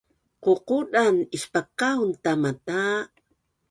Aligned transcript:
ququdan 0.51 1.15
ispakaun 1.37 2.09
tama 2.23 2.51
ta 2.65 2.83